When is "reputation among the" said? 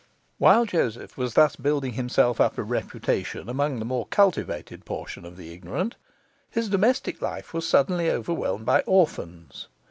2.63-3.85